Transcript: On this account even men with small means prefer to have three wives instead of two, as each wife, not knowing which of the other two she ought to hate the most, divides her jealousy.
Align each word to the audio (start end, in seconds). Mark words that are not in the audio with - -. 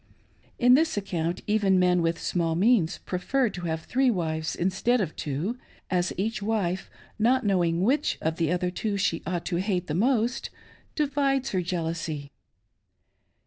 On 0.59 0.73
this 0.73 0.97
account 0.97 1.43
even 1.45 1.77
men 1.77 2.01
with 2.01 2.19
small 2.19 2.55
means 2.55 2.97
prefer 2.97 3.49
to 3.51 3.61
have 3.65 3.81
three 3.83 4.09
wives 4.09 4.55
instead 4.55 4.99
of 4.99 5.15
two, 5.15 5.59
as 5.91 6.11
each 6.17 6.41
wife, 6.41 6.89
not 7.19 7.45
knowing 7.45 7.83
which 7.83 8.17
of 8.19 8.37
the 8.37 8.51
other 8.51 8.71
two 8.71 8.97
she 8.97 9.21
ought 9.27 9.45
to 9.45 9.57
hate 9.57 9.85
the 9.85 9.93
most, 9.93 10.49
divides 10.95 11.51
her 11.51 11.61
jealousy. 11.61 12.31